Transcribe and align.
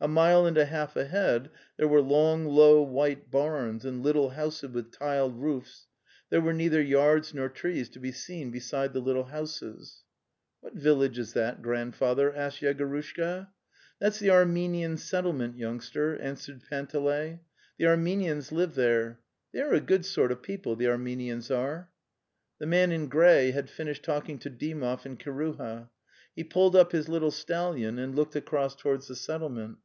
A 0.00 0.06
mile 0.08 0.44
and 0.44 0.58
a 0.58 0.66
half 0.66 0.96
ahead 0.96 1.48
there 1.78 1.88
were 1.88 2.02
long 2.02 2.44
low 2.44 2.82
white 2.82 3.30
barns 3.30 3.86
and 3.86 4.02
little 4.02 4.28
houses 4.28 4.68
with 4.70 4.92
tiled 4.92 5.40
roofs; 5.40 5.86
there 6.28 6.42
were 6.42 6.52
neither 6.52 6.82
yards 6.82 7.32
nor 7.32 7.48
trees 7.48 7.88
to 7.88 7.98
be 7.98 8.12
seen 8.12 8.50
beside 8.50 8.92
the 8.92 9.00
little 9.00 9.24
houses. 9.24 10.02
"What 10.60 10.74
village 10.74 11.18
is 11.18 11.32
that, 11.32 11.62
Grandfather?" 11.62 12.34
asked 12.36 12.60
Yegorushka. 12.60 13.48
'"That's 13.98 14.18
the 14.18 14.28
Armenian 14.28 14.98
Settlement, 14.98 15.56
youngster," 15.56 16.18
answered 16.18 16.60
Panteley.'' 16.68 17.40
The 17.78 17.86
Armenians 17.86 18.52
live 18.52 18.74
there. 18.74 19.20
They 19.54 19.60
are 19.60 19.72
a)\\good 19.72 20.02
/sort 20.02 20.28
jof 20.28 20.42
\people;)).\\the)) 20.42 20.86
Anme 20.86 21.06
nians 21.16 21.50
are." 21.50 21.88
The 22.58 22.66
man 22.66 22.92
in 22.92 23.08
grey 23.08 23.52
had 23.52 23.70
finished 23.70 24.02
talking 24.02 24.38
to 24.40 24.50
Dymov 24.50 25.06
and 25.06 25.18
Kiruha; 25.18 25.88
he 26.36 26.44
pulled 26.44 26.76
up 26.76 26.92
his 26.92 27.08
little 27.08 27.30
stallion 27.30 27.98
and 27.98 28.14
looked 28.14 28.36
across 28.36 28.76
towards 28.76 29.08
the 29.08 29.16
settlement. 29.16 29.78